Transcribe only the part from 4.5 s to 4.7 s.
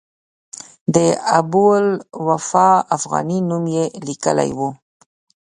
و.